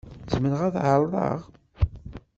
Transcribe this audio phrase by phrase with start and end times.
[0.31, 1.39] Zemreɣ ad t-ɛerḍeɣ?